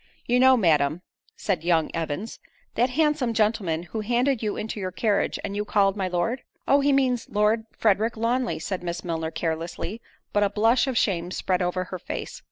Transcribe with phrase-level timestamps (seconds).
[0.25, 1.03] "You know, Madam,"
[1.37, 2.39] said young Evans,
[2.73, 6.79] "that handsome gentleman who handed you into your carriage, and you called my Lord." "Oh!
[6.79, 10.01] he means Lord Frederick Lawnly:" said Miss Milner carelessly,
[10.33, 12.39] but a blush of shame spread over her face.